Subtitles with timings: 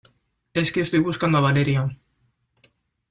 [0.55, 1.95] es que estoy buscando a Valeria.